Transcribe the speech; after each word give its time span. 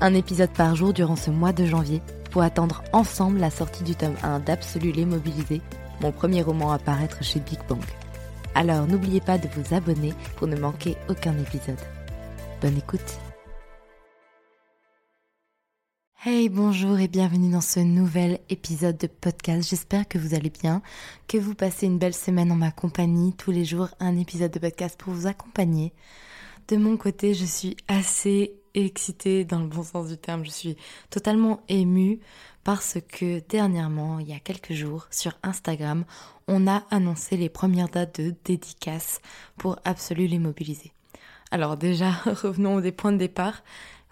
un 0.00 0.14
épisode 0.14 0.50
par 0.50 0.76
jour 0.76 0.92
durant 0.92 1.16
ce 1.16 1.30
mois 1.30 1.52
de 1.52 1.66
janvier 1.66 2.02
pour 2.30 2.42
attendre 2.42 2.82
ensemble 2.92 3.38
la 3.38 3.50
sortie 3.50 3.82
du 3.82 3.94
tome 3.94 4.16
1 4.22 4.40
d'Absolu 4.40 4.92
les 4.92 5.04
Mobilisés, 5.04 5.62
mon 6.00 6.12
premier 6.12 6.42
roman 6.42 6.72
à 6.72 6.78
paraître 6.78 7.24
chez 7.24 7.40
Big 7.40 7.58
Bang. 7.68 7.82
Alors 8.54 8.86
n'oubliez 8.86 9.20
pas 9.20 9.38
de 9.38 9.48
vous 9.48 9.74
abonner 9.74 10.12
pour 10.36 10.46
ne 10.46 10.56
manquer 10.56 10.96
aucun 11.08 11.36
épisode. 11.38 11.80
Bonne 12.60 12.76
écoute 12.76 13.18
Hey, 16.24 16.48
bonjour 16.48 16.98
et 16.98 17.06
bienvenue 17.06 17.52
dans 17.52 17.60
ce 17.60 17.78
nouvel 17.78 18.40
épisode 18.50 18.98
de 18.98 19.06
podcast. 19.06 19.70
J'espère 19.70 20.06
que 20.08 20.18
vous 20.18 20.34
allez 20.34 20.50
bien, 20.50 20.82
que 21.28 21.38
vous 21.38 21.54
passez 21.54 21.86
une 21.86 21.98
belle 21.98 22.14
semaine 22.14 22.50
en 22.50 22.56
ma 22.56 22.72
compagnie. 22.72 23.34
Tous 23.34 23.52
les 23.52 23.64
jours, 23.64 23.88
un 24.00 24.16
épisode 24.18 24.50
de 24.50 24.58
podcast 24.58 24.98
pour 24.98 25.14
vous 25.14 25.28
accompagner. 25.28 25.92
De 26.66 26.76
mon 26.76 26.96
côté, 26.96 27.34
je 27.34 27.44
suis 27.44 27.76
assez 27.86 28.52
excitée 28.84 29.44
dans 29.44 29.60
le 29.60 29.66
bon 29.66 29.82
sens 29.82 30.08
du 30.08 30.16
terme. 30.16 30.44
Je 30.44 30.50
suis 30.50 30.76
totalement 31.10 31.62
émue 31.68 32.20
parce 32.64 32.98
que 33.08 33.40
dernièrement, 33.48 34.18
il 34.18 34.28
y 34.28 34.34
a 34.34 34.40
quelques 34.40 34.74
jours, 34.74 35.06
sur 35.10 35.32
Instagram, 35.42 36.04
on 36.48 36.66
a 36.66 36.84
annoncé 36.90 37.36
les 37.36 37.48
premières 37.48 37.88
dates 37.88 38.20
de 38.20 38.34
dédicaces 38.44 39.20
pour 39.56 39.78
Absolu 39.84 40.26
les 40.26 40.38
mobiliser. 40.38 40.92
Alors 41.50 41.76
déjà, 41.76 42.10
revenons 42.26 42.80
des 42.80 42.92
points 42.92 43.12
de 43.12 43.18
départ. 43.18 43.62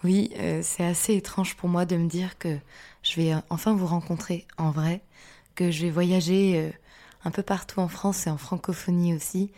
Oui, 0.05 0.31
euh, 0.39 0.61
c'est 0.63 0.85
assez 0.85 1.15
étrange 1.15 1.57
pour 1.57 1.69
moi 1.69 1.85
de 1.85 1.97
me 1.97 2.09
dire 2.09 2.39
que 2.39 2.59
je 3.03 3.17
vais 3.17 3.35
euh, 3.35 3.41
enfin 3.51 3.75
vous 3.75 3.87
rencontrer 3.87 4.47
en 4.59 4.71
vrai, 4.71 5.03
que 5.55 5.71
je 5.71 5.83
vais 5.83 5.91
voyager 5.91 6.59
euh, 6.59 6.71
un 7.25 7.31
peu 7.31 7.43
partout 7.43 7.81
en 7.81 7.89
France 7.89 8.27
et 8.27 8.31
en 8.31 8.37
francophonie 8.37 9.15
aussi, 9.15 9.51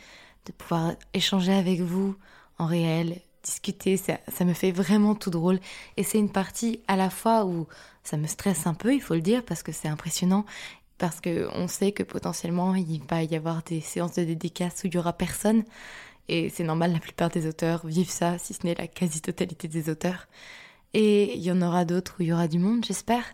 de 0.47 0.53
pouvoir 0.53 0.93
échanger 1.15 1.53
avec 1.53 1.81
vous 1.81 2.17
en 2.59 2.67
réel, 2.67 3.21
discuter, 3.49 3.97
ça, 3.97 4.19
ça 4.29 4.45
me 4.45 4.53
fait 4.53 4.73
vraiment 4.73 5.15
tout 5.15 5.31
drôle. 5.31 5.59
Et 5.97 6.03
c'est 6.03 6.19
une 6.19 6.31
partie 6.31 6.81
à 6.87 6.97
la 6.97 7.11
fois 7.11 7.45
où 7.47 7.67
ça 8.05 8.17
me 8.17 8.27
stresse 8.27 8.67
un 8.67 8.75
peu, 8.75 8.95
il 8.95 9.01
faut 9.01 9.15
le 9.15 9.21
dire, 9.21 9.45
parce 9.45 9.63
que 9.63 9.73
c'est 9.73 9.89
impressionnant, 9.89 10.45
parce 10.99 11.21
qu'on 11.21 11.69
sait 11.69 11.93
que 11.93 12.03
potentiellement 12.03 12.75
il 12.75 13.03
va 13.09 13.23
y 13.23 13.37
avoir 13.37 13.63
des 13.63 13.81
séances 13.81 14.15
de 14.15 14.25
dédicaces 14.25 14.83
où 14.85 14.89
il 14.89 14.95
y 14.95 14.99
aura 14.99 15.13
personne. 15.13 15.65
Et 16.29 16.51
c'est 16.51 16.65
normal, 16.65 16.93
la 16.93 17.01
plupart 17.01 17.31
des 17.31 17.47
auteurs 17.47 17.87
vivent 17.87 18.11
ça, 18.11 18.37
si 18.39 18.53
ce 18.53 18.67
n'est 18.67 18.75
la 18.75 18.87
quasi-totalité 18.87 19.67
des 19.67 19.89
auteurs. 19.89 20.27
Et 20.95 21.35
il 21.37 21.43
y 21.43 21.51
en 21.51 21.63
aura 21.63 21.85
d'autres 21.85 22.17
où 22.19 22.23
il 22.23 22.29
y 22.29 22.33
aura 22.33 22.49
du 22.49 22.59
monde, 22.59 22.85
j'espère. 22.85 23.25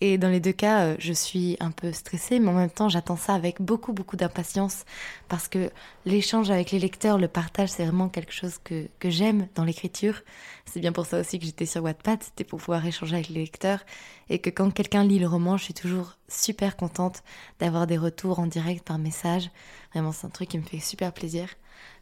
Et 0.00 0.16
dans 0.16 0.28
les 0.28 0.38
deux 0.38 0.52
cas, 0.52 0.84
euh, 0.84 0.96
je 1.00 1.12
suis 1.12 1.56
un 1.58 1.72
peu 1.72 1.92
stressée, 1.92 2.38
mais 2.38 2.50
en 2.50 2.54
même 2.54 2.70
temps, 2.70 2.88
j'attends 2.88 3.16
ça 3.16 3.34
avec 3.34 3.60
beaucoup, 3.60 3.92
beaucoup 3.92 4.16
d'impatience, 4.16 4.84
parce 5.28 5.48
que 5.48 5.70
l'échange 6.04 6.50
avec 6.50 6.70
les 6.70 6.78
lecteurs, 6.78 7.18
le 7.18 7.26
partage, 7.26 7.70
c'est 7.70 7.84
vraiment 7.84 8.08
quelque 8.08 8.32
chose 8.32 8.58
que, 8.62 8.88
que 9.00 9.10
j'aime 9.10 9.48
dans 9.56 9.64
l'écriture. 9.64 10.22
C'est 10.66 10.78
bien 10.78 10.92
pour 10.92 11.04
ça 11.04 11.18
aussi 11.18 11.40
que 11.40 11.44
j'étais 11.44 11.66
sur 11.66 11.82
Wattpad, 11.82 12.22
c'était 12.22 12.44
pour 12.44 12.60
pouvoir 12.60 12.86
échanger 12.86 13.16
avec 13.16 13.28
les 13.28 13.40
lecteurs, 13.40 13.84
et 14.28 14.38
que 14.38 14.50
quand 14.50 14.70
quelqu'un 14.70 15.02
lit 15.02 15.18
le 15.18 15.26
roman, 15.26 15.56
je 15.56 15.64
suis 15.64 15.74
toujours 15.74 16.16
super 16.28 16.76
contente 16.76 17.24
d'avoir 17.58 17.88
des 17.88 17.98
retours 17.98 18.38
en 18.38 18.46
direct 18.46 18.86
par 18.86 18.98
message. 18.98 19.50
Vraiment, 19.92 20.12
c'est 20.12 20.26
un 20.26 20.30
truc 20.30 20.50
qui 20.50 20.58
me 20.58 20.62
fait 20.64 20.78
super 20.78 21.12
plaisir. 21.12 21.48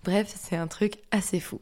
Bref, 0.05 0.35
c'est 0.39 0.57
un 0.57 0.67
truc 0.67 0.99
assez 1.13 1.41
fou. 1.41 1.61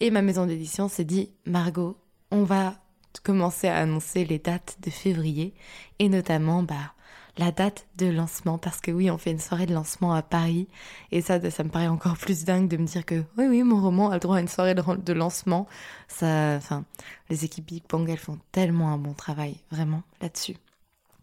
Et 0.00 0.10
ma 0.10 0.20
maison 0.20 0.44
d'édition 0.44 0.88
s'est 0.88 1.04
dit, 1.04 1.30
Margot, 1.46 1.96
on 2.30 2.42
va 2.42 2.74
commencer 3.20 3.68
à 3.68 3.76
annoncer 3.76 4.24
les 4.24 4.38
dates 4.38 4.78
de 4.82 4.90
février 4.90 5.54
et 5.98 6.08
notamment 6.08 6.62
bah 6.62 6.92
la 7.36 7.50
date 7.50 7.86
de 7.96 8.06
lancement 8.06 8.58
parce 8.58 8.80
que 8.80 8.90
oui 8.90 9.10
on 9.10 9.18
fait 9.18 9.32
une 9.32 9.40
soirée 9.40 9.66
de 9.66 9.74
lancement 9.74 10.14
à 10.14 10.22
Paris 10.22 10.68
et 11.10 11.20
ça 11.20 11.50
ça 11.50 11.64
me 11.64 11.68
paraît 11.68 11.88
encore 11.88 12.16
plus 12.16 12.44
dingue 12.44 12.68
de 12.68 12.76
me 12.76 12.86
dire 12.86 13.04
que 13.04 13.24
oui 13.36 13.46
oui 13.48 13.62
mon 13.62 13.80
roman 13.80 14.10
a 14.10 14.14
le 14.14 14.20
droit 14.20 14.36
à 14.36 14.40
une 14.40 14.48
soirée 14.48 14.74
de, 14.74 15.12
lancement. 15.12 15.66
Ça 16.08 16.54
enfin 16.56 16.84
les 17.30 17.44
équipes 17.44 17.66
Big 17.66 17.82
Bang 17.88 18.08
elles 18.08 18.18
font 18.18 18.38
tellement 18.52 18.92
un 18.92 18.98
bon 18.98 19.14
travail 19.14 19.56
vraiment 19.70 20.02
là-dessus. 20.20 20.56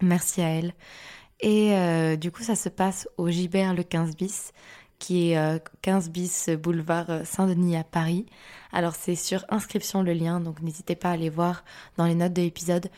Merci 0.02 0.42
à 0.42 0.50
elles. 0.50 0.74
Et 1.40 1.74
euh, 1.76 2.18
du 2.18 2.32
coup 2.32 2.44
ça 2.44 2.56
se 2.56 2.70
passe 2.70 3.08
au 3.18 3.30
Gibert 3.30 3.74
le 3.74 3.84
15 3.84 4.16
bis 4.16 4.52
qui 5.02 5.32
est 5.32 5.62
15 5.82 6.08
euh, 6.08 6.12
bis 6.12 6.50
boulevard 6.50 7.26
Saint-Denis 7.26 7.76
à 7.76 7.84
Paris. 7.84 8.28
Alors 8.72 8.96
c'est 8.96 9.16
sur 9.16 9.44
inscription 9.50 10.04
le 10.04 10.14
lien, 10.14 10.40
donc 10.40 10.62
n'hésitez 10.62 10.96
pas 10.96 11.10
à 11.10 11.14
aller 11.14 11.30
voir 11.30 11.66
dans 11.98 12.06
les 12.06 12.16
notes 12.16 12.34
de 12.34 12.44
l'épisode. 12.44 12.90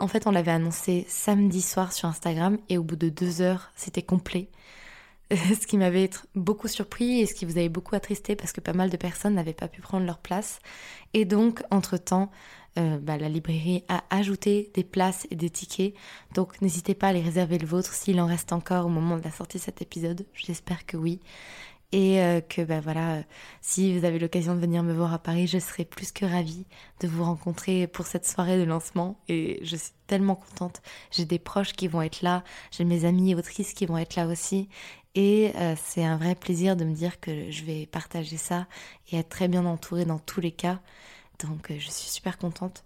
En 0.00 0.08
fait, 0.08 0.26
on 0.26 0.30
l'avait 0.30 0.50
annoncé 0.50 1.04
samedi 1.08 1.60
soir 1.60 1.92
sur 1.92 2.08
Instagram 2.08 2.56
et 2.70 2.78
au 2.78 2.82
bout 2.82 2.96
de 2.96 3.10
deux 3.10 3.42
heures, 3.42 3.70
c'était 3.76 4.02
complet. 4.02 4.48
ce 5.60 5.66
qui 5.66 5.76
m'avait 5.76 6.10
beaucoup 6.34 6.68
surpris 6.68 7.20
et 7.20 7.26
ce 7.26 7.34
qui 7.34 7.44
vous 7.44 7.58
avait 7.58 7.68
beaucoup 7.68 7.96
attristé 7.96 8.36
parce 8.36 8.52
que 8.52 8.60
pas 8.60 8.72
mal 8.72 8.90
de 8.90 8.96
personnes 8.96 9.34
n'avaient 9.34 9.52
pas 9.52 9.68
pu 9.68 9.80
prendre 9.80 10.06
leur 10.06 10.18
place. 10.18 10.60
Et 11.14 11.24
donc, 11.24 11.62
entre-temps, 11.70 12.30
euh, 12.78 12.98
bah, 12.98 13.16
la 13.16 13.28
librairie 13.28 13.84
a 13.88 14.04
ajouté 14.10 14.70
des 14.74 14.84
places 14.84 15.26
et 15.30 15.36
des 15.36 15.48
tickets. 15.48 15.94
Donc 16.34 16.60
n'hésitez 16.60 16.94
pas 16.94 17.08
à 17.08 17.12
les 17.12 17.22
réserver 17.22 17.58
le 17.58 17.66
vôtre 17.66 17.92
s'il 17.94 18.20
en 18.20 18.26
reste 18.26 18.52
encore 18.52 18.86
au 18.86 18.90
moment 18.90 19.16
de 19.16 19.24
la 19.24 19.30
sortie 19.30 19.56
de 19.56 19.62
cet 19.62 19.80
épisode. 19.80 20.26
J'espère 20.34 20.84
que 20.84 20.96
oui. 20.96 21.20
Et 21.92 22.20
euh, 22.20 22.40
que 22.40 22.62
bah, 22.62 22.80
voilà, 22.80 23.22
si 23.60 23.96
vous 23.96 24.04
avez 24.04 24.18
l'occasion 24.18 24.54
de 24.54 24.60
venir 24.60 24.82
me 24.82 24.92
voir 24.92 25.14
à 25.14 25.18
Paris, 25.18 25.46
je 25.46 25.58
serai 25.58 25.84
plus 25.84 26.12
que 26.12 26.24
ravie 26.24 26.66
de 27.00 27.08
vous 27.08 27.24
rencontrer 27.24 27.86
pour 27.86 28.06
cette 28.06 28.26
soirée 28.26 28.58
de 28.58 28.64
lancement. 28.64 29.20
Et 29.28 29.60
je 29.62 29.76
suis 29.76 29.92
tellement 30.06 30.34
contente. 30.36 30.82
J'ai 31.10 31.24
des 31.24 31.38
proches 31.38 31.72
qui 31.72 31.88
vont 31.88 32.02
être 32.02 32.22
là, 32.22 32.44
j'ai 32.70 32.84
mes 32.84 33.04
amis 33.04 33.34
autrices 33.34 33.72
qui 33.72 33.86
vont 33.86 33.98
être 33.98 34.16
là 34.16 34.26
aussi. 34.26 34.68
Et 35.14 35.52
euh, 35.56 35.74
c'est 35.82 36.04
un 36.04 36.16
vrai 36.18 36.34
plaisir 36.34 36.76
de 36.76 36.84
me 36.84 36.94
dire 36.94 37.20
que 37.20 37.50
je 37.50 37.64
vais 37.64 37.86
partager 37.86 38.36
ça 38.36 38.66
et 39.10 39.16
être 39.16 39.30
très 39.30 39.48
bien 39.48 39.64
entourée 39.64 40.04
dans 40.04 40.18
tous 40.18 40.40
les 40.40 40.52
cas. 40.52 40.80
Donc 41.44 41.70
euh, 41.70 41.76
je 41.78 41.90
suis 41.90 42.10
super 42.10 42.36
contente. 42.38 42.84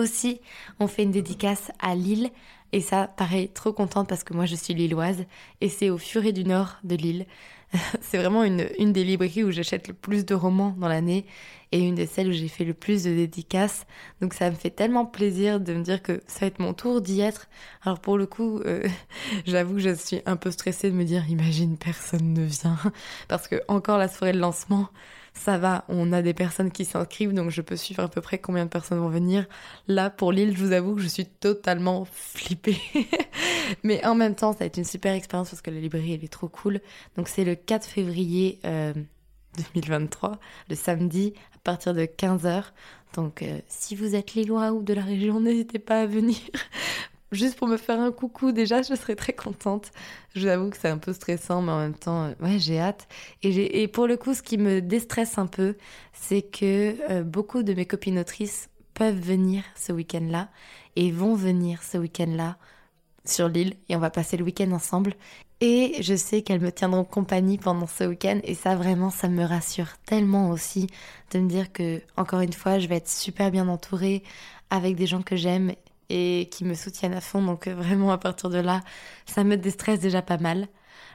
Aussi, 0.00 0.40
on 0.78 0.86
fait 0.86 1.02
une 1.02 1.10
dédicace 1.10 1.70
à 1.78 1.94
Lille. 1.94 2.30
Et 2.72 2.80
ça, 2.80 3.06
pareil, 3.06 3.50
trop 3.50 3.74
contente 3.74 4.08
parce 4.08 4.24
que 4.24 4.32
moi 4.32 4.46
je 4.46 4.54
suis 4.54 4.72
lilloise. 4.72 5.26
Et 5.60 5.68
c'est 5.68 5.90
au 5.90 5.98
Furet 5.98 6.32
du 6.32 6.44
Nord 6.44 6.78
de 6.84 6.96
Lille. 6.96 7.26
c'est 8.00 8.16
vraiment 8.16 8.42
une, 8.44 8.66
une 8.78 8.94
des 8.94 9.04
librairies 9.04 9.44
où 9.44 9.50
j'achète 9.50 9.88
le 9.88 9.94
plus 9.94 10.24
de 10.24 10.34
romans 10.34 10.74
dans 10.78 10.88
l'année. 10.88 11.26
Et 11.70 11.80
une 11.80 11.96
de 11.96 12.06
celles 12.06 12.28
où 12.28 12.32
j'ai 12.32 12.48
fait 12.48 12.64
le 12.64 12.72
plus 12.72 13.04
de 13.04 13.10
dédicaces. 13.10 13.84
Donc 14.22 14.32
ça 14.32 14.48
me 14.48 14.56
fait 14.56 14.70
tellement 14.70 15.04
plaisir 15.04 15.60
de 15.60 15.74
me 15.74 15.82
dire 15.82 16.02
que 16.02 16.22
ça 16.26 16.40
va 16.40 16.46
être 16.46 16.60
mon 16.60 16.72
tour 16.72 17.02
d'y 17.02 17.20
être. 17.20 17.48
Alors 17.82 18.00
pour 18.00 18.16
le 18.16 18.24
coup, 18.24 18.60
euh, 18.60 18.82
j'avoue 19.46 19.74
que 19.74 19.80
je 19.80 19.94
suis 19.94 20.22
un 20.24 20.36
peu 20.36 20.50
stressée 20.50 20.90
de 20.90 20.96
me 20.96 21.04
dire, 21.04 21.28
imagine, 21.28 21.76
personne 21.76 22.32
ne 22.32 22.44
vient. 22.44 22.78
Parce 23.28 23.48
que 23.48 23.56
encore 23.68 23.98
la 23.98 24.08
soirée 24.08 24.32
de 24.32 24.38
lancement 24.38 24.88
ça 25.34 25.58
va, 25.58 25.84
on 25.88 26.12
a 26.12 26.22
des 26.22 26.34
personnes 26.34 26.70
qui 26.70 26.84
s'inscrivent, 26.84 27.32
donc 27.32 27.50
je 27.50 27.62
peux 27.62 27.76
suivre 27.76 28.02
à 28.02 28.08
peu 28.08 28.20
près 28.20 28.38
combien 28.38 28.64
de 28.64 28.70
personnes 28.70 28.98
vont 28.98 29.08
venir. 29.08 29.46
Là, 29.88 30.10
pour 30.10 30.32
Lille, 30.32 30.56
je 30.56 30.64
vous 30.64 30.72
avoue 30.72 30.94
que 30.94 31.02
je 31.02 31.08
suis 31.08 31.26
totalement 31.26 32.04
flippée. 32.04 32.78
Mais 33.84 34.04
en 34.04 34.14
même 34.14 34.34
temps, 34.34 34.52
ça 34.52 34.60
va 34.60 34.64
être 34.66 34.76
une 34.76 34.84
super 34.84 35.14
expérience 35.14 35.50
parce 35.50 35.62
que 35.62 35.70
la 35.70 35.80
librairie, 35.80 36.14
elle 36.14 36.24
est 36.24 36.32
trop 36.32 36.48
cool. 36.48 36.80
Donc 37.16 37.28
c'est 37.28 37.44
le 37.44 37.54
4 37.54 37.86
février 37.86 38.60
2023, 39.74 40.30
euh, 40.30 40.34
le 40.68 40.74
samedi, 40.74 41.34
à 41.54 41.58
partir 41.58 41.94
de 41.94 42.02
15h. 42.02 42.64
Donc 43.14 43.42
euh, 43.42 43.58
si 43.68 43.94
vous 43.94 44.14
êtes 44.14 44.34
lillois 44.34 44.72
ou 44.72 44.82
de 44.82 44.94
la 44.94 45.02
région, 45.02 45.40
n'hésitez 45.40 45.78
pas 45.78 46.02
à 46.02 46.06
venir 46.06 46.38
juste 47.32 47.56
pour 47.56 47.68
me 47.68 47.76
faire 47.76 48.00
un 48.00 48.12
coucou, 48.12 48.52
déjà, 48.52 48.82
je 48.82 48.94
serais 48.94 49.16
très 49.16 49.32
contente. 49.32 49.90
Je 50.34 50.42
vous 50.42 50.46
avoue 50.48 50.70
que 50.70 50.76
c'est 50.76 50.88
un 50.88 50.98
peu 50.98 51.12
stressant, 51.12 51.62
mais 51.62 51.72
en 51.72 51.78
même 51.78 51.94
temps, 51.94 52.24
euh, 52.24 52.32
ouais, 52.40 52.58
j'ai 52.58 52.80
hâte. 52.80 53.08
Et, 53.42 53.88
pour 53.88 54.06
le 54.06 54.16
coup, 54.16 54.34
ce 54.34 54.42
qui 54.42 54.58
me 54.58 54.80
déstresse 54.80 55.38
un 55.38 55.46
peu, 55.46 55.76
c'est 56.12 56.42
que 56.42 56.96
euh, 57.10 57.22
beaucoup 57.22 57.62
de 57.62 57.74
mes 57.74 57.86
copines 57.86 58.18
autrices 58.18 58.68
peuvent 58.94 59.18
venir 59.18 59.62
ce 59.76 59.92
week-end-là 59.92 60.48
et 60.96 61.10
vont 61.10 61.34
venir 61.34 61.82
ce 61.82 61.98
week-end-là 61.98 62.56
sur 63.24 63.48
l'île 63.48 63.74
et 63.88 63.96
on 63.96 64.00
va 64.00 64.10
passer 64.10 64.36
le 64.36 64.44
week-end 64.44 64.70
ensemble. 64.72 65.14
Et 65.60 66.02
je 66.02 66.14
sais 66.14 66.42
qu'elles 66.42 66.60
me 66.60 66.72
tiendront 66.72 67.04
compagnie 67.04 67.58
pendant 67.58 67.86
ce 67.86 68.04
week-end 68.04 68.40
et 68.44 68.54
ça 68.54 68.76
vraiment 68.76 69.10
ça 69.10 69.28
me 69.28 69.44
rassure 69.44 69.98
tellement 70.06 70.50
aussi 70.50 70.86
de 71.32 71.38
me 71.38 71.48
dire 71.48 71.70
que 71.70 72.00
encore 72.16 72.40
une 72.40 72.54
fois 72.54 72.78
je 72.78 72.88
vais 72.88 72.96
être 72.96 73.10
super 73.10 73.50
bien 73.50 73.68
entourée 73.68 74.22
avec 74.70 74.96
des 74.96 75.06
gens 75.06 75.20
que 75.20 75.36
j'aime 75.36 75.72
et 76.10 76.48
qui 76.50 76.64
me 76.64 76.74
soutiennent 76.74 77.14
à 77.14 77.20
fond. 77.20 77.42
Donc 77.42 77.66
euh, 77.66 77.74
vraiment 77.74 78.10
à 78.10 78.18
partir 78.18 78.50
de 78.50 78.58
là, 78.58 78.82
ça 79.26 79.44
me 79.44 79.56
déstresse 79.56 80.00
déjà 80.00 80.20
pas 80.20 80.38
mal. 80.38 80.68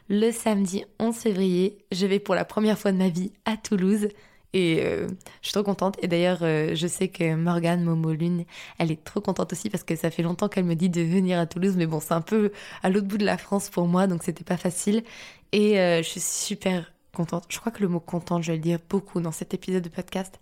Le 0.10 0.32
samedi 0.32 0.86
11 1.00 1.16
février, 1.16 1.78
je 1.92 2.06
vais 2.08 2.20
pour 2.20 2.36
la 2.36 2.46
première 2.46 2.80
fois 2.80 2.92
de 2.92 2.98
ma 2.98 3.10
vie 3.10 3.32
à 3.46 3.58
Toulouse. 3.58 4.08
Et 4.54 4.80
euh, 4.86 5.08
je 5.42 5.48
suis 5.48 5.54
trop 5.54 5.64
contente. 5.64 5.98
Et 6.02 6.08
d'ailleurs, 6.08 6.40
euh, 6.42 6.76
je 6.76 6.88
sais 6.88 7.10
que 7.10 7.36
Morgane 7.36 7.84
Momo 7.84 8.14
Lune, 8.14 8.46
elle 8.78 8.90
est 8.90 9.04
trop 9.04 9.20
contente 9.20 9.52
aussi 9.52 9.70
parce 9.70 9.84
que 9.84 9.98
ça 9.98 10.10
fait 10.10 10.24
longtemps 10.24 10.48
qu'elle 10.48 10.64
me 10.64 10.76
dit 10.76 10.90
de 10.90 11.02
venir 11.02 11.40
à 11.40 11.46
Toulouse. 11.46 11.76
Mais 11.76 11.88
bon, 11.88 12.00
c'est 12.00 12.14
un 12.14 12.22
peu 12.22 12.52
à 12.82 12.90
l'autre 12.90 13.08
bout 13.08 13.18
de 13.18 13.26
la 13.26 13.38
France 13.38 13.70
pour 13.70 13.88
moi, 13.88 14.08
donc 14.08 14.24
c'était 14.24 14.46
pas 14.46 14.58
facile. 14.58 15.04
Et 15.52 15.76
je 15.76 16.04
suis 16.04 16.22
super 16.22 16.95
contente. 17.16 17.46
Je 17.50 17.60
crois 17.60 17.72
que 17.72 17.82
le 17.82 17.88
mot 17.88 18.00
contente, 18.00 18.44
je 18.44 18.52
vais 18.52 18.58
le 18.58 18.64
dire 18.64 18.80
beaucoup 18.90 19.20
dans 19.20 19.32
cet 19.32 19.54
épisode 19.54 19.84
de 19.84 19.90
podcast. 19.90 20.40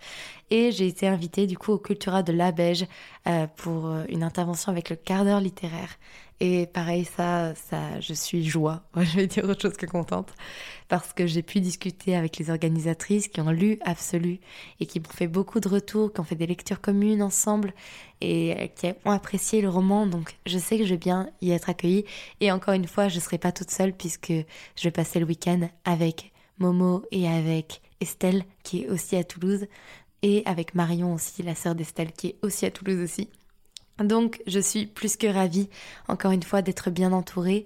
Et 0.50 0.72
j'ai 0.72 0.88
été 0.88 1.08
invitée 1.08 1.48
du 1.48 1.58
coup 1.58 1.72
au 1.72 1.78
Cultura 1.78 2.24
de 2.24 2.34
la 2.34 2.52
Beige 2.52 2.86
euh, 3.28 3.48
pour 3.56 3.88
euh, 3.88 4.04
une 4.10 4.24
intervention 4.24 4.72
avec 4.72 4.90
le 4.90 4.96
quart 4.96 5.24
d'heure 5.24 5.40
littéraire. 5.40 5.98
Et 6.40 6.68
pareil, 6.68 7.06
ça, 7.06 7.56
ça, 7.56 8.00
je 8.02 8.14
suis 8.14 8.44
joie. 8.44 8.84
je 8.98 9.16
vais 9.16 9.28
dire 9.28 9.46
autre 9.46 9.62
chose 9.62 9.78
que 9.78 9.86
contente 9.86 10.34
parce 10.90 11.14
que 11.14 11.26
j'ai 11.26 11.42
pu 11.42 11.62
discuter 11.62 12.16
avec 12.16 12.38
les 12.38 12.50
organisatrices 12.50 13.30
qui 13.30 13.40
ont 13.40 13.52
lu 13.52 13.80
Absolu 13.86 14.40
et 14.80 14.86
qui 14.86 15.00
m'ont 15.00 15.10
fait 15.10 15.28
beaucoup 15.28 15.60
de 15.60 15.70
retours, 15.70 16.12
qui 16.12 16.20
ont 16.20 16.26
fait 16.26 16.36
des 16.36 16.48
lectures 16.48 16.82
communes 16.82 17.24
ensemble 17.24 17.74
et 18.20 18.72
qui 18.76 18.88
ont 19.06 19.12
apprécié 19.12 19.62
le 19.62 19.70
roman. 19.70 20.06
Donc, 20.06 20.36
je 20.46 20.58
sais 20.58 20.78
que 20.78 20.84
je 20.84 20.90
vais 20.90 20.98
bien 20.98 21.30
y 21.42 21.52
être 21.52 21.70
accueillie. 21.70 22.04
Et 22.42 22.52
encore 22.52 22.74
une 22.74 22.88
fois, 22.88 23.08
je 23.08 23.22
serai 23.22 23.38
pas 23.38 23.52
toute 23.54 23.72
seule 23.72 23.94
puisque 23.94 24.34
je 24.34 24.84
vais 24.84 24.92
passer 24.92 25.20
le 25.20 25.26
week-end 25.26 25.70
avec 25.86 26.33
Momo 26.64 27.04
et 27.12 27.28
avec 27.28 27.82
Estelle 28.00 28.46
qui 28.64 28.84
est 28.84 28.90
aussi 28.90 29.16
à 29.18 29.24
Toulouse 29.24 29.68
et 30.22 30.42
avec 30.46 30.76
Marion 30.76 31.14
aussi, 31.14 31.44
la 31.44 31.56
sœur 31.56 31.76
d'Estelle 31.76 32.14
qui 32.14 32.28
est 32.28 32.36
aussi 32.42 32.66
à 32.66 32.72
Toulouse 32.72 33.04
aussi. 33.04 33.30
Donc 34.00 34.42
je 34.48 34.60
suis 34.60 34.88
plus 34.88 35.18
que 35.18 35.28
ravie 35.28 35.70
encore 36.08 36.32
une 36.32 36.44
fois 36.44 36.62
d'être 36.62 36.90
bien 36.90 37.12
entourée 37.12 37.66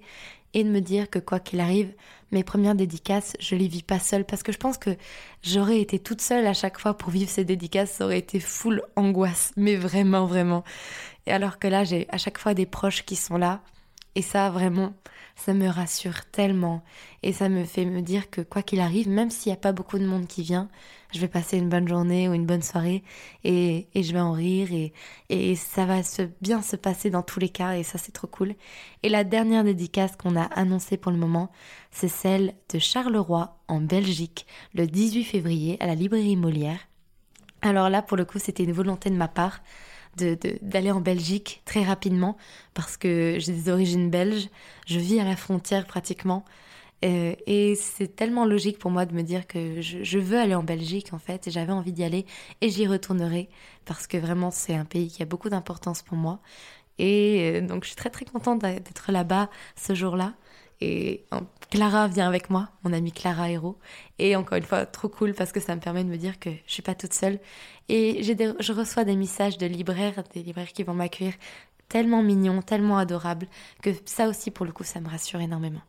et 0.54 0.64
de 0.64 0.68
me 0.68 0.80
dire 0.80 1.10
que 1.10 1.18
quoi 1.18 1.38
qu'il 1.38 1.60
arrive, 1.60 1.92
mes 2.32 2.42
premières 2.42 2.74
dédicaces, 2.74 3.34
je 3.38 3.54
les 3.54 3.68
vis 3.68 3.82
pas 3.82 3.98
seule 4.00 4.24
parce 4.24 4.42
que 4.42 4.52
je 4.52 4.58
pense 4.58 4.78
que 4.78 4.96
j'aurais 5.42 5.80
été 5.80 5.98
toute 5.98 6.20
seule 6.20 6.46
à 6.46 6.54
chaque 6.54 6.80
fois 6.80 6.94
pour 6.94 7.10
vivre 7.10 7.30
ces 7.30 7.44
dédicaces, 7.44 7.92
ça 7.92 8.04
aurait 8.04 8.18
été 8.18 8.40
full 8.40 8.82
angoisse, 8.96 9.52
mais 9.56 9.76
vraiment 9.76 10.26
vraiment. 10.26 10.64
Et 11.26 11.32
alors 11.32 11.58
que 11.58 11.68
là, 11.68 11.84
j'ai 11.84 12.06
à 12.10 12.18
chaque 12.18 12.38
fois 12.38 12.54
des 12.54 12.66
proches 12.66 13.04
qui 13.04 13.16
sont 13.16 13.36
là 13.36 13.60
et 14.14 14.22
ça 14.22 14.50
vraiment, 14.50 14.94
ça 15.38 15.54
me 15.54 15.68
rassure 15.68 16.24
tellement 16.32 16.82
et 17.22 17.32
ça 17.32 17.48
me 17.48 17.64
fait 17.64 17.84
me 17.84 18.02
dire 18.02 18.28
que 18.28 18.40
quoi 18.40 18.62
qu'il 18.62 18.80
arrive, 18.80 19.08
même 19.08 19.30
s'il 19.30 19.50
n'y 19.50 19.56
a 19.56 19.60
pas 19.60 19.72
beaucoup 19.72 19.98
de 19.98 20.06
monde 20.06 20.26
qui 20.26 20.42
vient, 20.42 20.68
je 21.14 21.20
vais 21.20 21.28
passer 21.28 21.56
une 21.56 21.68
bonne 21.68 21.86
journée 21.86 22.28
ou 22.28 22.34
une 22.34 22.44
bonne 22.44 22.62
soirée 22.62 23.04
et, 23.44 23.86
et 23.94 24.02
je 24.02 24.12
vais 24.12 24.20
en 24.20 24.32
rire 24.32 24.72
et, 24.72 24.92
et 25.28 25.54
ça 25.54 25.86
va 25.86 26.02
se, 26.02 26.22
bien 26.42 26.60
se 26.60 26.74
passer 26.74 27.08
dans 27.08 27.22
tous 27.22 27.38
les 27.38 27.48
cas 27.48 27.76
et 27.76 27.84
ça 27.84 27.98
c'est 27.98 28.12
trop 28.12 28.26
cool. 28.26 28.54
Et 29.04 29.08
la 29.08 29.22
dernière 29.22 29.62
dédicace 29.62 30.16
qu'on 30.16 30.36
a 30.36 30.42
annoncée 30.42 30.96
pour 30.96 31.12
le 31.12 31.18
moment, 31.18 31.50
c'est 31.92 32.08
celle 32.08 32.54
de 32.72 32.80
Charleroi 32.80 33.56
en 33.68 33.80
Belgique 33.80 34.44
le 34.74 34.86
18 34.86 35.22
février 35.24 35.76
à 35.80 35.86
la 35.86 35.94
librairie 35.94 36.36
Molière. 36.36 36.80
Alors 37.62 37.90
là 37.90 38.02
pour 38.02 38.16
le 38.16 38.24
coup 38.24 38.40
c'était 38.40 38.64
une 38.64 38.72
volonté 38.72 39.08
de 39.08 39.16
ma 39.16 39.28
part 39.28 39.60
d'aller 40.62 40.90
en 40.90 41.00
Belgique 41.00 41.62
très 41.64 41.82
rapidement 41.82 42.36
parce 42.74 42.96
que 42.96 43.36
j'ai 43.38 43.52
des 43.52 43.70
origines 43.70 44.10
belges, 44.10 44.48
je 44.86 44.98
vis 44.98 45.20
à 45.20 45.24
la 45.24 45.36
frontière 45.36 45.86
pratiquement. 45.86 46.44
Euh, 47.04 47.34
et 47.46 47.76
c'est 47.76 48.16
tellement 48.16 48.44
logique 48.44 48.78
pour 48.78 48.90
moi 48.90 49.06
de 49.06 49.14
me 49.14 49.22
dire 49.22 49.46
que 49.46 49.80
je, 49.80 50.18
veux 50.18 50.38
aller 50.38 50.54
en 50.54 50.64
Belgique 50.64 51.12
en 51.12 51.18
fait, 51.18 51.46
et 51.46 51.50
j'avais 51.50 51.72
envie 51.72 51.92
d'y 51.92 52.02
aller, 52.02 52.26
et 52.60 52.70
j'y 52.70 52.86
retournerai, 52.88 53.48
parce 53.84 54.06
que 54.08 54.16
vraiment 54.16 54.50
c'est 54.50 54.74
un 54.74 54.84
pays 54.84 55.08
qui 55.08 55.22
a 55.22 55.26
beaucoup 55.26 55.48
d'importance 55.48 56.02
pour 56.02 56.16
moi. 56.16 56.40
Et 56.98 57.52
euh, 57.54 57.66
donc 57.66 57.84
je 57.84 57.88
suis 57.90 57.96
très 57.96 58.10
très 58.10 58.24
contente 58.24 58.60
d'être 58.62 59.12
là-bas 59.12 59.48
ce 59.76 59.94
jour-là. 59.94 60.34
Et 60.80 61.24
Clara 61.70 62.08
vient 62.08 62.28
avec 62.28 62.50
moi, 62.50 62.68
mon 62.84 62.92
amie 62.92 63.12
Clara 63.12 63.50
Héros. 63.50 63.78
Et 64.18 64.36
encore 64.36 64.58
une 64.58 64.64
fois, 64.64 64.86
trop 64.86 65.08
cool 65.08 65.34
parce 65.34 65.52
que 65.52 65.60
ça 65.60 65.74
me 65.74 65.80
permet 65.80 66.04
de 66.04 66.08
me 66.08 66.16
dire 66.16 66.38
que 66.38 66.50
je 66.66 66.72
suis 66.72 66.82
pas 66.82 66.94
toute 66.94 67.12
seule. 67.12 67.40
Et 67.88 68.22
je 68.22 68.72
reçois 68.72 69.04
des 69.04 69.16
messages 69.16 69.58
de 69.58 69.66
libraires, 69.66 70.22
des 70.34 70.42
libraires 70.42 70.72
qui 70.72 70.82
vont 70.82 70.94
m'accueillir 70.94 71.34
tellement 71.88 72.22
mignons, 72.22 72.62
tellement 72.62 72.98
adorables, 72.98 73.48
que 73.82 73.90
ça 74.04 74.28
aussi, 74.28 74.50
pour 74.50 74.66
le 74.66 74.72
coup, 74.72 74.84
ça 74.84 75.00
me 75.00 75.08
rassure 75.08 75.40
énormément. 75.40 75.80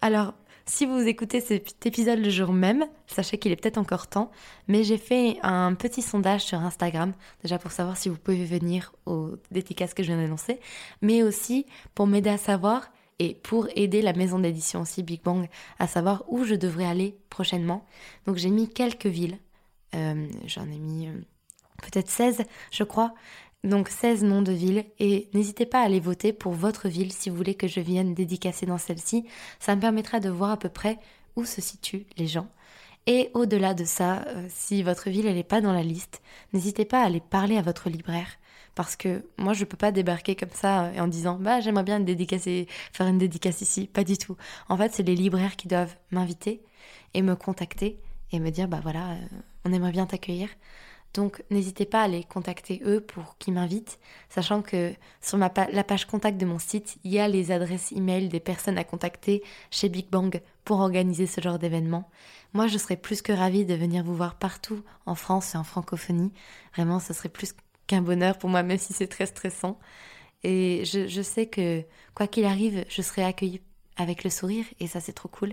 Alors, 0.00 0.34
si 0.68 0.84
vous 0.84 0.98
écoutez 1.06 1.40
cet 1.40 1.86
épisode 1.86 2.18
le 2.18 2.28
jour 2.28 2.52
même, 2.52 2.86
sachez 3.06 3.38
qu'il 3.38 3.52
est 3.52 3.56
peut-être 3.56 3.78
encore 3.78 4.08
temps, 4.08 4.32
mais 4.66 4.82
j'ai 4.82 4.98
fait 4.98 5.38
un 5.42 5.74
petit 5.74 6.02
sondage 6.02 6.42
sur 6.42 6.58
Instagram, 6.58 7.12
déjà 7.42 7.58
pour 7.58 7.70
savoir 7.70 7.96
si 7.96 8.08
vous 8.08 8.16
pouvez 8.16 8.44
venir 8.44 8.92
aux 9.06 9.36
dédicaces 9.52 9.94
que 9.94 10.02
je 10.02 10.08
viens 10.08 10.20
d'annoncer, 10.20 10.58
mais 11.02 11.22
aussi 11.22 11.66
pour 11.94 12.08
m'aider 12.08 12.30
à 12.30 12.38
savoir 12.38 12.90
et 13.18 13.34
pour 13.34 13.68
aider 13.76 14.02
la 14.02 14.12
maison 14.12 14.38
d'édition 14.38 14.82
aussi 14.82 15.02
Big 15.02 15.22
Bang 15.22 15.48
à 15.78 15.86
savoir 15.86 16.24
où 16.28 16.44
je 16.44 16.54
devrais 16.54 16.86
aller 16.86 17.16
prochainement. 17.30 17.84
Donc 18.26 18.36
j'ai 18.36 18.50
mis 18.50 18.68
quelques 18.68 19.06
villes, 19.06 19.38
euh, 19.94 20.26
j'en 20.46 20.64
ai 20.64 20.78
mis 20.78 21.08
euh, 21.08 21.12
peut-être 21.82 22.10
16 22.10 22.42
je 22.70 22.84
crois, 22.84 23.14
donc 23.64 23.88
16 23.88 24.24
noms 24.24 24.42
de 24.42 24.52
villes 24.52 24.84
et 24.98 25.28
n'hésitez 25.34 25.66
pas 25.66 25.80
à 25.80 25.84
aller 25.84 26.00
voter 26.00 26.32
pour 26.32 26.52
votre 26.52 26.88
ville 26.88 27.12
si 27.12 27.30
vous 27.30 27.36
voulez 27.36 27.54
que 27.54 27.68
je 27.68 27.80
vienne 27.80 28.14
dédicacer 28.14 28.66
dans 28.66 28.78
celle-ci. 28.78 29.26
Ça 29.58 29.74
me 29.74 29.80
permettra 29.80 30.20
de 30.20 30.28
voir 30.28 30.50
à 30.50 30.56
peu 30.58 30.68
près 30.68 30.98
où 31.36 31.44
se 31.44 31.60
situent 31.60 32.06
les 32.16 32.26
gens. 32.26 32.48
Et 33.06 33.30
au-delà 33.34 33.72
de 33.72 33.84
ça, 33.84 34.24
euh, 34.26 34.46
si 34.48 34.82
votre 34.82 35.10
ville 35.10 35.26
n'est 35.26 35.44
pas 35.44 35.60
dans 35.60 35.72
la 35.72 35.82
liste, 35.82 36.22
n'hésitez 36.52 36.84
pas 36.84 37.02
à 37.02 37.06
aller 37.06 37.20
parler 37.20 37.56
à 37.56 37.62
votre 37.62 37.88
libraire 37.88 38.28
parce 38.76 38.94
que 38.94 39.24
moi 39.38 39.54
je 39.54 39.64
peux 39.64 39.76
pas 39.76 39.90
débarquer 39.90 40.36
comme 40.36 40.52
ça 40.52 40.84
euh, 40.84 41.00
en 41.00 41.08
disant 41.08 41.38
bah 41.40 41.60
j'aimerais 41.60 41.82
bien 41.82 41.98
dédicacer, 41.98 42.68
faire 42.92 43.08
une 43.08 43.18
dédicace 43.18 43.60
ici, 43.62 43.88
pas 43.88 44.04
du 44.04 44.16
tout. 44.16 44.36
En 44.68 44.76
fait, 44.76 44.92
c'est 44.92 45.02
les 45.02 45.16
libraires 45.16 45.56
qui 45.56 45.66
doivent 45.66 45.96
m'inviter 46.12 46.62
et 47.14 47.22
me 47.22 47.34
contacter 47.34 47.98
et 48.30 48.38
me 48.38 48.50
dire 48.50 48.68
bah 48.68 48.80
voilà, 48.82 49.12
euh, 49.12 49.16
on 49.64 49.72
aimerait 49.72 49.92
bien 49.92 50.06
t'accueillir. 50.06 50.48
Donc 51.14 51.42
n'hésitez 51.50 51.86
pas 51.86 52.02
à 52.02 52.08
les 52.08 52.24
contacter 52.24 52.82
eux 52.84 53.00
pour 53.00 53.38
qu'ils 53.38 53.54
m'invitent, 53.54 53.98
sachant 54.28 54.60
que 54.60 54.92
sur 55.22 55.38
la 55.38 55.48
page 55.48 56.04
contact 56.04 56.36
de 56.38 56.44
mon 56.44 56.58
site, 56.58 56.98
il 57.04 57.12
y 57.12 57.18
a 57.18 57.26
les 57.26 57.52
adresses 57.52 57.92
email 57.92 58.28
des 58.28 58.40
personnes 58.40 58.76
à 58.76 58.84
contacter 58.84 59.42
chez 59.70 59.88
Big 59.88 60.10
Bang 60.10 60.42
pour 60.64 60.80
organiser 60.80 61.26
ce 61.26 61.40
genre 61.40 61.58
d'événement. 61.58 62.10
Moi, 62.52 62.66
je 62.66 62.76
serais 62.76 62.96
plus 62.96 63.22
que 63.22 63.32
ravie 63.32 63.64
de 63.64 63.74
venir 63.74 64.04
vous 64.04 64.14
voir 64.14 64.34
partout 64.34 64.82
en 65.06 65.14
France 65.14 65.54
et 65.54 65.58
en 65.58 65.64
francophonie. 65.64 66.32
Vraiment, 66.74 67.00
ce 67.00 67.14
serait 67.14 67.28
plus 67.28 67.54
qu'un 67.86 68.02
bonheur 68.02 68.38
pour 68.38 68.50
moi, 68.50 68.62
même 68.62 68.78
si 68.78 68.92
c'est 68.92 69.06
très 69.06 69.26
stressant. 69.26 69.78
Et 70.42 70.84
je, 70.84 71.22
sais 71.22 71.46
que 71.46 71.82
quoi 72.14 72.26
qu'il 72.26 72.44
arrive, 72.44 72.84
je 72.88 73.02
serai 73.02 73.24
accueillie 73.24 73.60
avec 73.96 74.22
le 74.22 74.30
sourire 74.30 74.64
et 74.78 74.86
ça 74.86 75.00
c'est 75.00 75.12
trop 75.12 75.28
cool. 75.28 75.52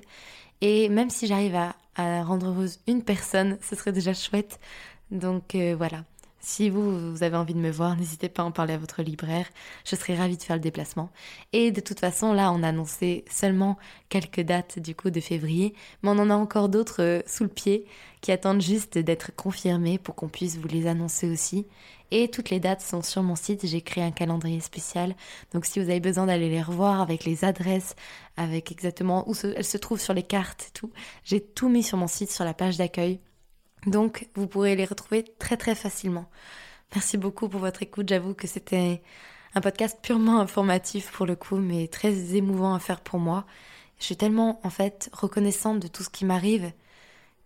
Et 0.61 0.89
même 0.89 1.09
si 1.09 1.27
j'arrive 1.27 1.55
à, 1.55 1.75
rendre 2.23 2.47
heureuse 2.47 2.79
une 2.87 3.03
personne, 3.03 3.57
ce 3.61 3.75
serait 3.75 3.91
déjà 3.91 4.13
chouette. 4.13 4.59
Donc 5.11 5.55
euh, 5.55 5.75
voilà. 5.75 6.03
Si 6.45 6.69
vous, 6.69 7.23
avez 7.23 7.37
envie 7.37 7.53
de 7.53 7.59
me 7.59 7.71
voir, 7.71 7.95
n'hésitez 7.95 8.27
pas 8.27 8.43
à 8.43 8.45
en 8.45 8.51
parler 8.51 8.73
à 8.73 8.77
votre 8.77 9.01
libraire. 9.01 9.45
Je 9.85 9.95
serai 9.95 10.13
ravie 10.13 10.35
de 10.35 10.43
faire 10.43 10.57
le 10.57 10.61
déplacement. 10.61 11.09
Et 11.53 11.71
de 11.71 11.79
toute 11.79 12.01
façon, 12.01 12.33
là, 12.33 12.51
on 12.51 12.63
a 12.63 12.67
annoncé 12.67 13.23
seulement 13.31 13.77
quelques 14.09 14.41
dates 14.41 14.77
du 14.77 14.93
coup 14.93 15.09
de 15.09 15.21
février, 15.21 15.73
mais 16.01 16.09
on 16.09 16.19
en 16.19 16.29
a 16.29 16.35
encore 16.35 16.67
d'autres 16.67 17.01
euh, 17.01 17.21
sous 17.25 17.43
le 17.43 17.49
pied 17.49 17.85
qui 18.19 18.33
attendent 18.33 18.61
juste 18.61 18.97
d'être 18.97 19.33
confirmées 19.33 19.97
pour 19.97 20.15
qu'on 20.15 20.27
puisse 20.27 20.57
vous 20.57 20.67
les 20.67 20.85
annoncer 20.85 21.29
aussi. 21.29 21.65
Et 22.15 22.27
toutes 22.27 22.51
les 22.51 22.59
dates 22.59 22.83
sont 22.83 23.01
sur 23.01 23.23
mon 23.23 23.35
site. 23.35 23.65
J'ai 23.65 23.81
créé 23.81 24.03
un 24.03 24.11
calendrier 24.11 24.59
spécial. 24.59 25.15
Donc 25.51 25.65
si 25.65 25.79
vous 25.79 25.89
avez 25.89 25.99
besoin 25.99 26.27
d'aller 26.27 26.47
les 26.47 26.61
revoir 26.61 27.01
avec 27.01 27.25
les 27.25 27.43
adresses, 27.43 27.95
avec 28.37 28.71
exactement 28.71 29.27
où 29.27 29.33
elles 29.43 29.65
se 29.65 29.79
trouvent 29.79 29.99
sur 29.99 30.13
les 30.13 30.21
cartes 30.21 30.67
et 30.67 30.71
tout, 30.73 30.91
j'ai 31.23 31.41
tout 31.41 31.69
mis 31.69 31.81
sur 31.81 31.97
mon 31.97 32.05
site, 32.05 32.31
sur 32.31 32.45
la 32.45 32.53
page 32.53 32.77
d'accueil. 32.77 33.19
Donc, 33.87 34.27
vous 34.35 34.45
pourrez 34.45 34.75
les 34.75 34.85
retrouver 34.85 35.25
très 35.39 35.57
très 35.57 35.73
facilement. 35.73 36.29
Merci 36.93 37.17
beaucoup 37.17 37.49
pour 37.49 37.59
votre 37.59 37.81
écoute. 37.81 38.09
J'avoue 38.09 38.35
que 38.35 38.45
c'était 38.45 39.01
un 39.55 39.61
podcast 39.61 39.97
purement 39.99 40.39
informatif 40.39 41.11
pour 41.11 41.25
le 41.25 41.35
coup, 41.35 41.57
mais 41.57 41.87
très 41.87 42.35
émouvant 42.35 42.75
à 42.75 42.79
faire 42.79 43.01
pour 43.01 43.19
moi. 43.19 43.43
Je 43.97 44.05
suis 44.05 44.17
tellement 44.17 44.59
en 44.63 44.69
fait 44.69 45.09
reconnaissante 45.13 45.79
de 45.79 45.87
tout 45.87 46.03
ce 46.03 46.11
qui 46.11 46.25
m'arrive 46.25 46.73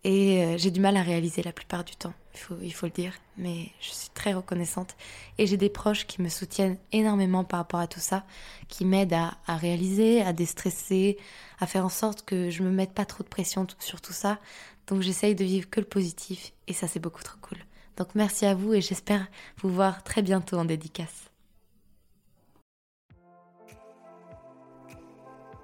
et 0.03 0.43
euh, 0.43 0.57
j'ai 0.57 0.71
du 0.71 0.79
mal 0.79 0.95
à 0.97 1.01
réaliser 1.01 1.43
la 1.43 1.51
plupart 1.51 1.83
du 1.83 1.95
temps, 1.95 2.13
il 2.61 2.73
faut, 2.73 2.85
le 2.85 2.91
dire, 2.91 3.13
mais 3.37 3.71
je 3.79 3.89
suis 3.89 4.09
très 4.13 4.33
reconnaissante 4.33 4.95
et 5.37 5.47
j'ai 5.47 5.57
des 5.57 5.69
proches 5.69 6.05
qui 6.05 6.21
me 6.21 6.29
soutiennent 6.29 6.77
énormément 6.91 7.43
par 7.43 7.59
rapport 7.59 7.79
à 7.79 7.87
tout 7.87 7.99
ça, 7.99 8.25
qui 8.67 8.85
m'aident 8.85 9.13
à, 9.13 9.37
à 9.47 9.57
réaliser, 9.57 10.21
à 10.21 10.33
déstresser, 10.33 11.17
à 11.59 11.67
faire 11.67 11.85
en 11.85 11.89
sorte 11.89 12.23
que 12.23 12.49
je 12.49 12.63
me 12.63 12.69
mette 12.69 12.93
pas 12.93 13.05
trop 13.05 13.23
de 13.23 13.29
pression 13.29 13.65
sur 13.79 14.01
tout 14.01 14.13
ça. 14.13 14.39
Donc 14.87 15.01
j'essaye 15.01 15.35
de 15.35 15.43
vivre 15.43 15.69
que 15.69 15.79
le 15.79 15.85
positif 15.85 16.53
et 16.67 16.73
ça 16.73 16.87
c'est 16.87 16.99
beaucoup 16.99 17.23
trop 17.23 17.37
cool. 17.41 17.57
Donc 17.97 18.09
merci 18.15 18.45
à 18.45 18.53
vous 18.53 18.73
et 18.73 18.81
j'espère 18.81 19.27
vous 19.61 19.69
voir 19.69 20.03
très 20.03 20.21
bientôt 20.21 20.57
en 20.57 20.65
dédicace. 20.65 21.31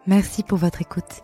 Merci 0.05 0.43
pour 0.43 0.57
votre 0.57 0.81
écoute. 0.81 1.23